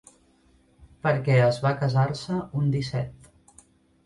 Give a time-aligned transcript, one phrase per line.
[1.07, 3.31] Perquè es va casar-se un disset.